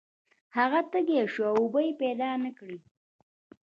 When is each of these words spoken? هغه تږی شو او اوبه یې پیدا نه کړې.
هغه 0.57 0.79
تږی 0.91 1.19
شو 1.33 1.43
او 1.49 1.55
اوبه 1.61 1.79
یې 1.87 1.93
پیدا 2.01 2.29
نه 2.43 2.51
کړې. 2.57 2.77